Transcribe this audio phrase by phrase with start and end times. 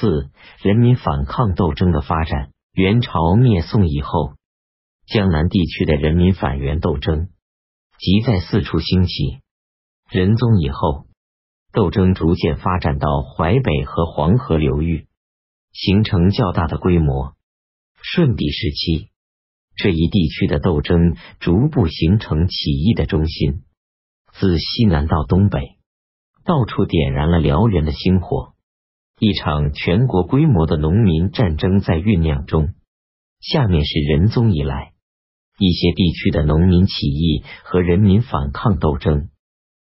[0.00, 0.30] 四、
[0.62, 2.52] 人民反抗斗争的发展。
[2.72, 4.32] 元朝灭宋以后，
[5.06, 7.28] 江南地区的人民反元斗争
[7.98, 9.40] 即在四处兴起。
[10.08, 11.06] 仁宗以后，
[11.72, 15.06] 斗争逐渐发展到淮北和黄河流域，
[15.72, 17.34] 形成较大的规模。
[18.00, 19.10] 顺帝时期，
[19.76, 23.64] 这一地区的斗争逐步形成起义的中心，
[24.32, 25.76] 自西南到东北，
[26.44, 28.54] 到处点燃了燎原的星火。
[29.20, 32.70] 一场全国规模的农民战争在酝酿中。
[33.38, 34.92] 下面是仁宗以来
[35.58, 39.28] 一些地区的农民起义和人民反抗斗争。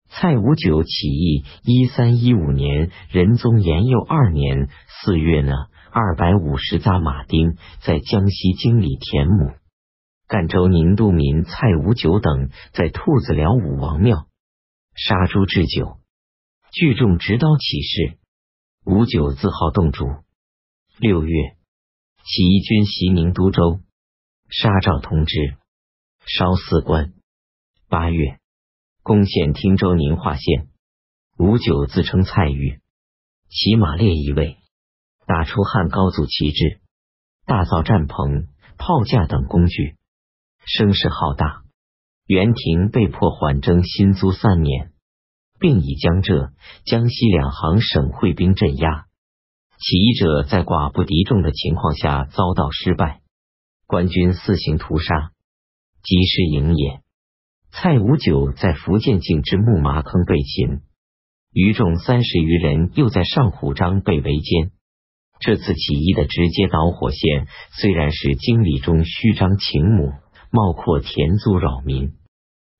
[0.10, 5.54] 蔡五九起义，一三一五年，仁宗延佑二年四月呢，
[5.92, 9.54] 二百五十扎马丁在江西经理田亩。
[10.28, 14.28] 赣州宁都民蔡五九等在兔子寮武王庙
[14.94, 16.00] 杀猪置酒，
[16.74, 18.18] 聚众执刀起事。
[18.84, 20.08] 五九自号洞主。
[20.98, 21.56] 六月，
[22.24, 23.80] 起义军袭宁都州，
[24.50, 25.56] 杀赵同知，
[26.26, 27.14] 烧四关。
[27.90, 28.40] 八月，
[29.04, 30.68] 攻陷汀州宁化县。
[31.38, 32.82] 五九自称蔡玉，
[33.50, 34.58] 骑马列一位，
[35.28, 36.82] 打出汉高祖旗帜，
[37.46, 38.48] 大造战棚、
[38.80, 39.96] 炮架等工具，
[40.66, 41.62] 声势浩大。
[42.26, 44.92] 元廷被迫缓征新租三年。
[45.62, 46.54] 并以江浙、
[46.86, 49.06] 江西两行省会兵镇压
[49.78, 53.22] 起义者，在寡不敌众的情况下遭到失败，
[53.86, 55.32] 官军四行屠杀，
[56.04, 57.02] 及时营也。
[57.72, 60.82] 蔡五九在福建境之木麻坑被擒，
[61.54, 64.72] 余众三十余人又在上虎章被围歼。
[65.40, 67.48] 这次起义的直接导火线
[67.80, 70.12] 虽然是经理中虚张情母，
[70.52, 72.14] 冒括田租扰民。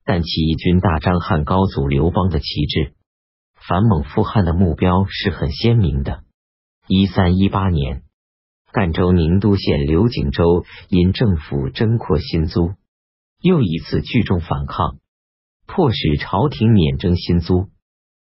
[0.04, 2.94] 但起义军大张汉高祖刘邦的旗帜，
[3.68, 6.24] 反蒙复汉的目标是很鲜明的。
[6.88, 8.02] 一三一八年，
[8.74, 12.72] 赣州宁都县刘景州因政府征扩新租，
[13.42, 14.98] 又一次聚众反抗，
[15.68, 17.70] 迫使朝廷免征新租。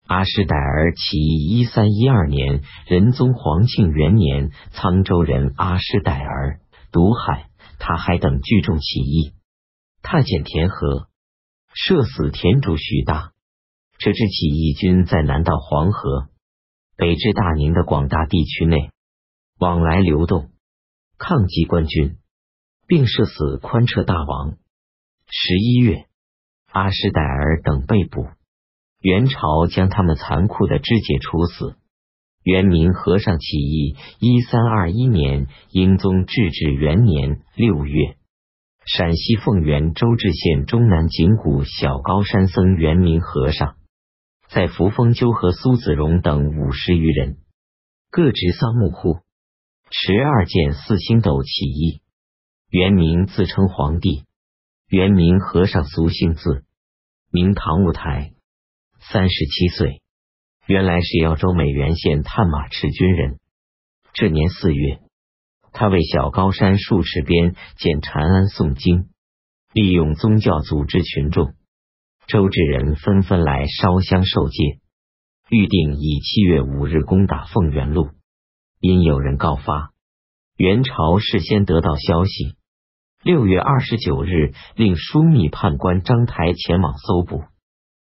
[0.08, 9.34] 阿什傣儿起义，一三一二年，仁宗皇庆元年，沧州人阿什傣儿、毒海、他海等聚众起义，
[10.02, 11.09] 太监田和。
[11.74, 13.32] 射死田主徐大，
[14.00, 16.28] 这支起义军在南到黄河，
[16.98, 18.90] 北至大宁的广大地区内
[19.60, 20.50] 往来流动，
[21.18, 22.18] 抗击官军，
[22.88, 24.58] 并射死宽彻大王。
[25.28, 26.08] 十一月，
[26.72, 28.28] 阿什傣儿等被捕，
[29.00, 31.78] 元朝将他们残酷的肢解处死。
[32.42, 38.18] 元明和尚起义，一三二一年，英宗至治元年六月。
[38.92, 43.76] 陕西凤源周至县中南景谷小高山僧元明和尚，
[44.50, 47.38] 在扶风鸠和苏子荣等五十余人，
[48.10, 49.20] 各执桑木户，
[49.92, 52.02] 持二件四星斗起义。
[52.72, 54.24] 元明自称皇帝。
[54.88, 56.66] 元明和尚俗姓字，
[57.32, 58.34] 名唐五台，
[59.12, 60.02] 三十七岁，
[60.66, 63.40] 原来是耀州美原县探马赤军人。
[64.14, 65.00] 这年四月。
[65.72, 69.10] 他为小高山数尺边建禅庵诵经，
[69.74, 71.54] 利用宗教组织群众。
[72.28, 74.80] 周至人纷纷来烧香受戒，
[75.50, 78.10] 预定以七月五日攻打凤元路。
[78.80, 79.92] 因有人告发，
[80.56, 82.56] 元朝事先得到消息，
[83.24, 87.44] 六月二十九日令枢密判官张台前往搜捕。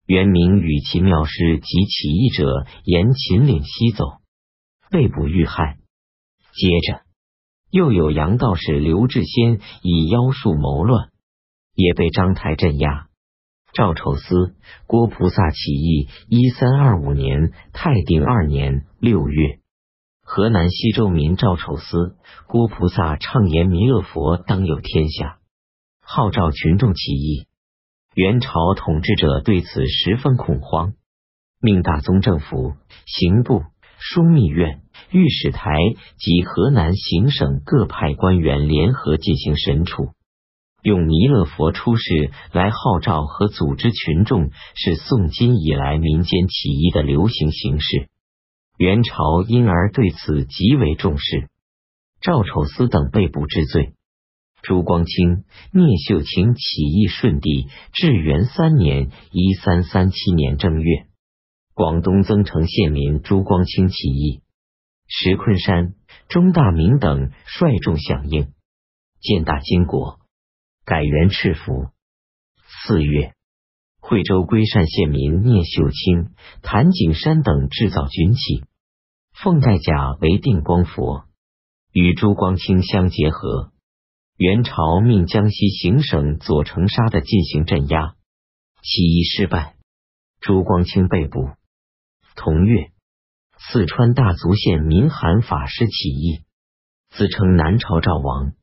[0.06, 4.06] 元明与其庙师及起义者沿秦岭西走，
[4.92, 5.78] 被捕遇害。
[6.54, 7.09] 接着。
[7.72, 11.10] 又有杨道士刘志先以妖术谋乱，
[11.76, 13.08] 也被张台镇压。
[13.74, 14.56] 赵丑司、
[14.88, 19.60] 郭菩萨起义，一三二五年泰定二年六月，
[20.24, 22.16] 河南西周民赵丑司、
[22.48, 25.38] 郭菩萨畅言弥勒佛当有天下，
[26.02, 27.46] 号召群众起义。
[28.16, 30.94] 元朝统治者对此十分恐慌，
[31.62, 32.74] 命大宗政府、
[33.06, 33.62] 刑部、
[34.00, 34.82] 枢密院。
[35.12, 35.76] 御史台
[36.18, 40.10] 及河南行省各派官员联合进行审处，
[40.84, 48.08] 用弥勒佛出世来号召和组织群众，是宋金以来民间起义的流行形式。
[48.78, 51.50] 元朝因而对此极为重视。
[52.22, 53.94] 赵丑思等被捕治罪。
[54.62, 61.08] 朱光清、聂秀清起义顺帝至元三年（一三三七年）正月，
[61.74, 64.42] 广东增城县民朱光清起义。
[65.12, 65.96] 石昆山、
[66.28, 68.54] 钟大明等率众响应，
[69.20, 70.20] 建大金国，
[70.86, 71.90] 改元赤福。
[72.86, 73.34] 四月，
[74.00, 78.64] 惠州归善县民聂秀清、谭景山等制造军器，
[79.34, 81.26] 奉代甲为定光佛，
[81.92, 83.72] 与朱光清相结合。
[84.38, 88.16] 元朝命江西行省左承沙的进行镇压，
[88.84, 89.76] 起义失败，
[90.40, 91.50] 朱光清被捕。
[92.36, 92.92] 同月，
[93.62, 96.44] 四川大足县民韩法师起义，
[97.10, 98.54] 自称南朝赵王，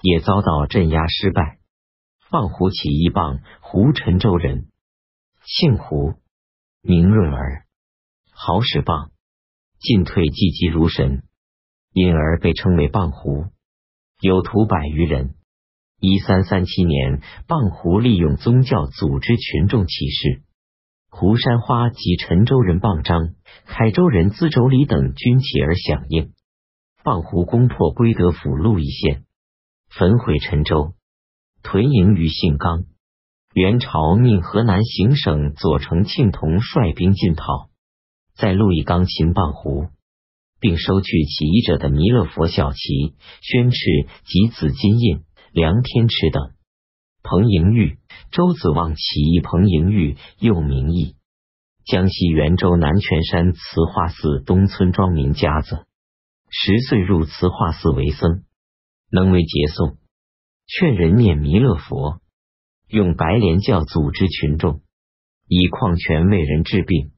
[0.00, 1.58] 也遭到镇压失败。
[2.30, 4.68] 蚌湖起义棒湖陈州人，
[5.44, 6.14] 姓胡，
[6.80, 7.66] 名润儿，
[8.32, 9.12] 好使棒，
[9.78, 11.22] 进退积极如神，
[11.92, 13.46] 因而被称为棒胡。
[14.20, 15.34] 有徒百余人。
[16.00, 20.42] 一三三七年，蚌湖利用宗教组织群众起事，
[21.10, 23.34] 胡山花及陈州人蚌章、
[23.66, 26.32] 凯州人资妯娌等均起而响应。
[27.04, 29.24] 蚌湖攻破归德府鹿邑县，
[29.90, 30.94] 焚毁陈州，
[31.62, 32.84] 屯营于信冈。
[33.52, 37.68] 元朝命河南行省左丞庆同率兵进讨，
[38.34, 39.88] 在鹿邑冈擒蚌湖。
[40.60, 46.50] 并收去起义者的弥勒佛小旗、宣敕及紫金印、梁天池等。
[47.22, 47.98] 彭莹玉，
[48.30, 49.40] 周子旺起义。
[49.40, 51.16] 彭莹玉又名义，
[51.84, 55.86] 江西袁州南泉山慈化寺东村庄民家子。
[56.48, 58.44] 十岁入慈化寺为僧，
[59.10, 59.96] 能为节诵，
[60.66, 62.20] 劝人念弥勒佛，
[62.88, 64.80] 用白莲教组织群众，
[65.46, 67.12] 以矿泉为人治病。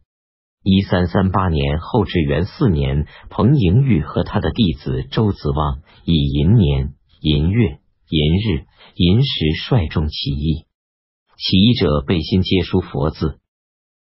[0.64, 7.80] 一三三八年后至元四年，彭莹玉和他的弟子周子旺以寅年、寅月、
[8.12, 10.66] 寅日、寅时率众起义。
[11.38, 13.40] 起义者背心皆书佛字，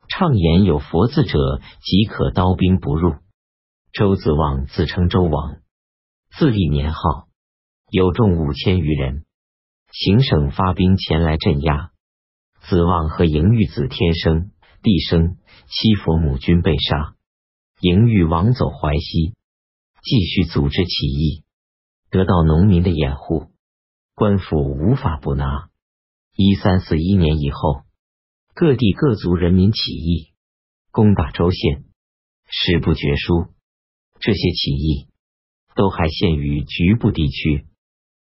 [0.06, 3.14] 畅言有佛字者即可刀兵不入。
[3.94, 5.62] 周子旺自称周王，
[6.36, 7.28] 自立年号，
[7.90, 9.24] 有众五千余人。
[9.90, 11.92] 行省发兵前来镇压。
[12.68, 14.50] 子旺和莹玉子天生。
[14.82, 15.36] 地生
[15.68, 17.14] 七佛母君被杀，
[17.80, 19.36] 迎玉王走淮西，
[20.02, 21.44] 继续组织起义，
[22.10, 23.51] 得到农民的掩护，
[24.14, 25.68] 官府无法不拿。
[26.34, 27.82] 一三四一年以后，
[28.54, 30.32] 各地各族人民起义，
[30.90, 31.84] 攻打州县，
[32.48, 33.46] 史不绝书。
[34.20, 35.08] 这些起义
[35.74, 37.66] 都还限于局部地区，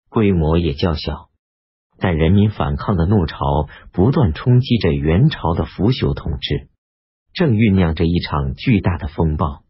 [0.08, 1.28] 规模也较小。
[1.98, 3.38] 但人民反抗的怒潮
[3.92, 6.68] 不断冲击着元朝的腐朽统治，
[7.32, 9.64] 正酝酿着一场巨大的风暴。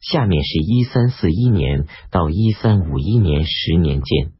[0.00, 4.32] 下面是一三四一年到一三五一年十年间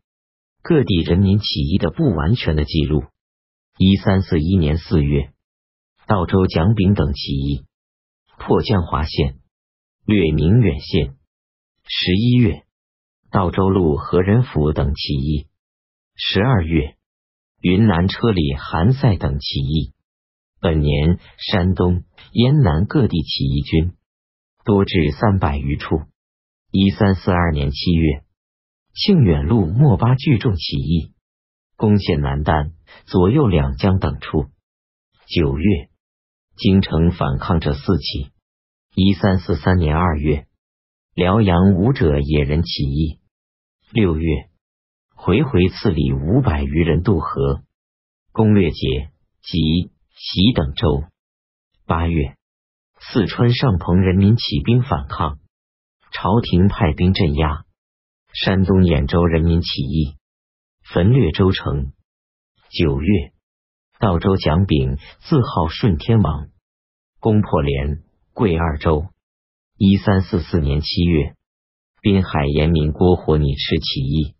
[0.62, 3.04] 各地人民起义的不完全的记录。
[3.78, 5.32] 一三四一年四月，
[6.06, 7.64] 道州蒋炳等起义，
[8.38, 9.40] 破江华县，
[10.06, 11.16] 略宁远县。
[11.84, 12.62] 十一月，
[13.30, 15.46] 道州路何仁甫等起义。
[16.14, 16.96] 十二月。
[17.64, 19.92] 云南车里韩赛等起义，
[20.60, 23.92] 本年山东、燕南各地起义军
[24.64, 26.00] 多至三百余处。
[26.72, 28.24] 一三四二年七月，
[28.94, 31.12] 庆远路莫巴聚众起义，
[31.76, 32.72] 攻陷南丹、
[33.06, 34.46] 左右两江等处。
[35.26, 35.88] 九月，
[36.56, 38.32] 京城反抗者四起。
[38.94, 40.46] 一三四三年二月，
[41.14, 43.20] 辽阳武者野人起义。
[43.92, 44.48] 六月。
[45.14, 47.62] 回回赐礼五百余人渡河，
[48.32, 51.04] 攻略节及习等州。
[51.86, 52.34] 八月，
[52.98, 55.38] 四川上彭人民起兵反抗，
[56.10, 57.64] 朝廷派兵镇压。
[58.32, 60.16] 山东兖州人民起义，
[60.82, 61.92] 焚掠州城。
[62.70, 63.32] 九月，
[63.98, 66.48] 道州蒋炳自号顺天王，
[67.20, 69.08] 攻破连贵二州。
[69.76, 71.34] 一三四四年七月，
[72.00, 74.34] 滨海严民郭活拟赤起义。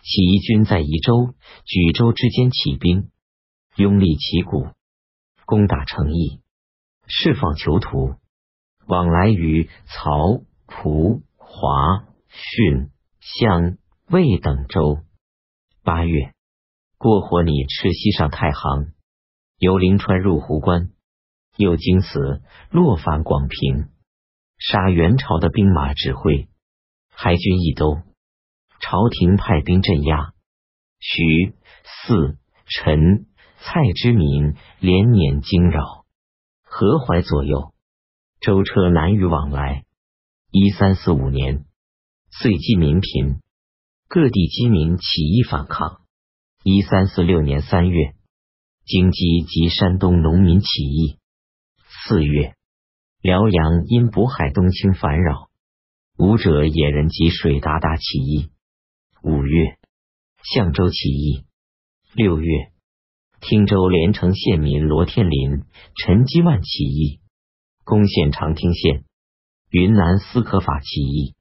[0.00, 3.10] 起义军在宜州、举州之间起兵，
[3.74, 4.68] 拥立旗鼓，
[5.44, 6.40] 攻打成邑，
[7.08, 8.14] 释放囚徒，
[8.86, 12.90] 往来于曹、蒲、华、浚、
[13.24, 13.78] 向、
[14.10, 14.98] 魏等州。
[15.82, 16.34] 八月，
[16.98, 18.92] 过火拟赤西上太行，
[19.56, 20.90] 由临川入壶关，
[21.56, 23.88] 又经此落返广平，
[24.58, 26.48] 杀元朝的兵马指挥，
[27.08, 28.02] 海军一都。
[28.80, 30.34] 朝廷派兵镇压，
[31.00, 33.24] 徐、四、陈、
[33.58, 36.04] 蔡之民连年惊扰，
[36.62, 37.72] 河淮左右？
[38.40, 39.84] 舟车难于往来。
[40.50, 41.64] 一三四五年，
[42.36, 43.40] 岁饥民贫，
[44.08, 46.00] 各地饥民起义反抗。
[46.64, 48.16] 一三四六年三月，
[48.84, 51.18] 京畿及山东农民起义。
[52.08, 52.56] 四月，
[53.22, 55.48] 辽阳因渤海东侵烦扰，
[56.18, 58.50] 武者野人及水达达起义。
[59.22, 59.78] 五月，
[60.42, 61.44] 象州起义；
[62.14, 62.72] 六月，
[63.40, 65.62] 汀州连城县民罗天林、
[65.96, 67.20] 陈基万起义，
[67.84, 69.04] 攻陷长汀县。
[69.70, 71.36] 云南斯可法起义，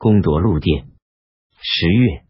[0.00, 0.86] 攻夺陆店。
[1.60, 2.24] 十月，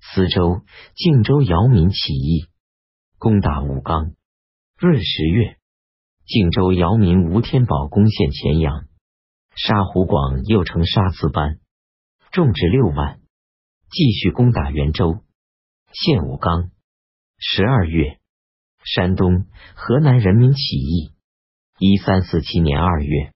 [0.00, 0.62] 司州、
[0.94, 2.46] 靖州姚民起义，
[3.18, 4.14] 攻打武冈。
[4.78, 5.58] 闰十月，
[6.24, 8.86] 靖州姚民吴天宝攻陷乾阳，
[9.54, 11.58] 杀湖广，又成杀刺班，
[12.30, 13.20] 众至六万，
[13.90, 15.22] 继续攻打元州，
[15.92, 16.70] 陷武冈。
[17.36, 18.20] 十二月，
[18.86, 21.12] 山东、河南人民起义。
[21.78, 23.34] 一三四七年二月，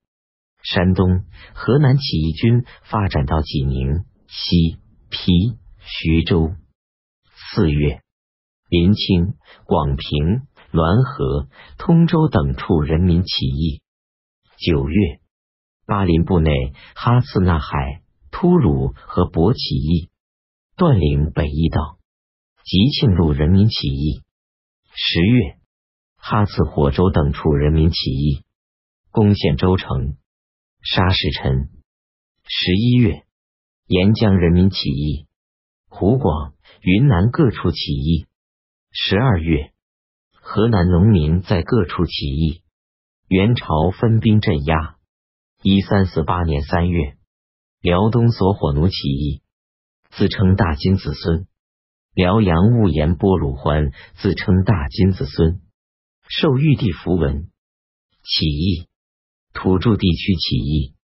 [0.69, 5.33] 山东、河南起义军发展到济宁、西皮、
[5.79, 6.55] 徐州。
[7.55, 8.01] 四月，
[8.69, 13.81] 临清、广平、滦河、通州等处人民起义。
[14.59, 15.21] 九月，
[15.87, 16.51] 巴林部内
[16.97, 20.11] 哈次纳海、突鲁和博起义，
[20.77, 21.99] 断岭北驿道。
[22.65, 24.23] 吉庆路人民起义。
[24.93, 25.59] 十月，
[26.17, 28.43] 哈次、火州等处人民起义，
[29.13, 30.17] 攻陷州城，
[30.89, 31.69] 杀使臣。
[32.45, 33.25] 十一月，
[33.89, 35.27] 沿江人民起义，
[35.89, 38.27] 湖广、云南各处起义。
[38.93, 39.73] 十二月，
[40.33, 42.63] 河南农民在各处起义，
[43.27, 44.97] 元朝分兵镇压。
[45.61, 47.17] 一三四八年三月，
[47.81, 49.43] 辽东所火奴起义，
[50.11, 51.49] 自称大金子孙。
[52.15, 55.61] 辽阳兀延波鲁欢自称大金子孙，
[56.29, 57.51] 受玉帝符文。
[58.23, 58.89] 起义，
[59.57, 60.95] 土著地区起义，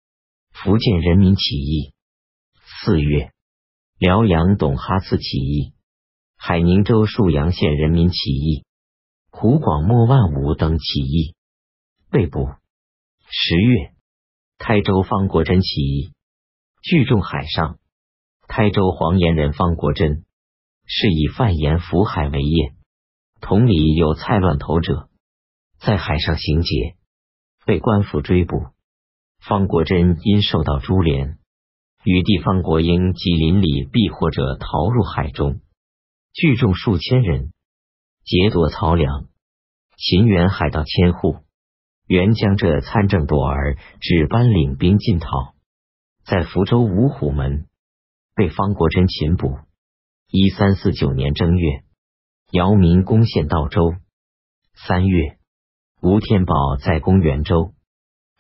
[0.51, 1.95] 福建人民起义。
[2.85, 3.33] 四月，
[3.99, 5.73] 辽阳董哈次起义，
[6.37, 8.67] 海宁州沭阳县人民起义，
[9.31, 11.35] 湖广莫万武等起义
[12.11, 12.47] 被捕。
[13.31, 13.95] 十月，
[14.59, 16.13] 台州方国珍起义，
[16.83, 17.79] 聚众海上。
[18.49, 20.27] 台州黄岩人方国珍。
[20.85, 22.75] 是以贩盐浮海为业，
[23.41, 25.09] 同里有蔡乱头者，
[25.79, 26.97] 在海上行劫，
[27.65, 28.67] 被官府追捕。
[29.41, 31.39] 方国珍因受到株连，
[32.05, 35.61] 与地方国英及邻里避祸者逃入海中，
[36.33, 37.53] 聚众数千人，
[38.25, 39.27] 劫夺漕粮，
[39.97, 41.39] 秦元海盗千户。
[42.07, 45.55] 元将这参政朵儿只班领兵进讨，
[46.25, 47.67] 在福州五虎门
[48.35, 49.59] 被方国珍擒捕。
[50.29, 51.85] 一三四九年正月，
[52.51, 53.95] 姚民攻陷道州。
[54.75, 55.39] 三月，
[56.05, 56.55] 吴天宝
[56.85, 57.75] 在攻元州。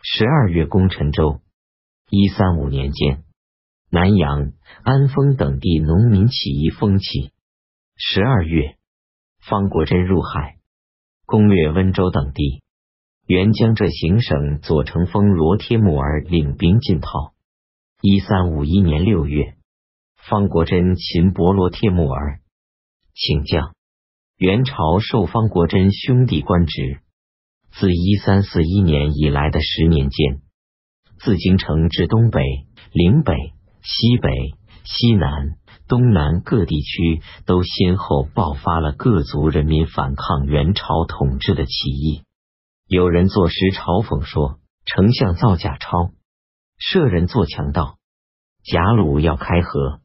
[0.02, 1.38] 十二月，攻陈州。
[2.10, 3.22] 一三五年间，
[3.88, 4.50] 南阳、
[4.82, 7.30] 安丰等地农民起义风起。
[7.94, 8.78] 十二月，
[9.48, 10.56] 方国珍入海，
[11.24, 12.64] 攻略温州等地。
[13.28, 17.32] 原江浙行省左承锋罗帖木儿领兵进讨。
[18.00, 19.54] 一三五一年六月。
[20.28, 22.40] 方国珍擒博罗帖木儿，
[23.14, 23.72] 请将。
[24.36, 27.00] 元朝授方国珍兄弟官职。
[27.78, 30.42] 自一三四一年以来的十年间，
[31.18, 32.40] 自京城至东北、
[32.92, 33.34] 岭北、
[33.82, 34.30] 西北、
[34.84, 35.56] 西南、
[35.88, 42.22] 东南各地区，都先后爆发了各族人民反抗元朝统治的起义。
[42.86, 46.12] 有人作诗嘲讽说：“丞相造假钞，
[46.78, 47.96] 舍人做强盗，
[48.64, 50.00] 贾鲁要开河。”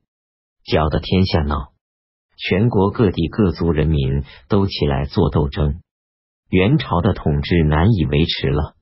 [0.63, 1.73] 搅得天下闹，
[2.37, 5.81] 全国各地各族人民都起来做斗争，
[6.49, 8.76] 元朝的统治难以维持了。